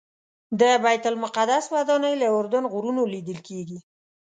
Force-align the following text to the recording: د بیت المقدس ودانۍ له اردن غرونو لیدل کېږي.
د 0.59 0.61
بیت 0.83 1.03
المقدس 1.11 1.65
ودانۍ 1.73 2.13
له 2.21 2.27
اردن 2.37 2.63
غرونو 2.73 3.01
لیدل 3.13 3.39
کېږي. 3.47 3.79